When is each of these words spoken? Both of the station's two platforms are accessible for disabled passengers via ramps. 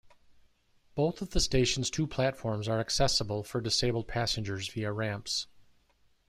Both 0.95 1.21
of 1.21 1.29
the 1.29 1.39
station's 1.39 1.91
two 1.91 2.07
platforms 2.07 2.67
are 2.67 2.79
accessible 2.79 3.43
for 3.43 3.61
disabled 3.61 4.07
passengers 4.07 4.67
via 4.67 4.91
ramps. 4.91 5.45